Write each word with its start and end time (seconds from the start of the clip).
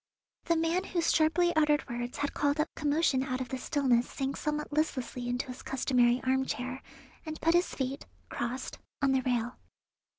The 0.45 0.55
man 0.55 0.83
whose 0.83 1.13
sharply 1.13 1.55
uttered 1.55 1.87
words 1.87 2.17
had 2.17 2.33
called 2.33 2.59
up 2.59 2.73
commotion 2.75 3.21
out 3.21 3.39
of 3.39 3.49
the 3.49 3.59
stillness 3.59 4.09
sank 4.09 4.35
somewhat 4.35 4.73
listlessly 4.73 5.29
into 5.29 5.45
his 5.45 5.61
customary 5.61 6.19
armchair, 6.23 6.81
and 7.23 7.39
put 7.39 7.53
his 7.53 7.75
feet, 7.75 8.07
crossed, 8.27 8.79
on 9.03 9.11
the 9.11 9.21
rail. 9.21 9.57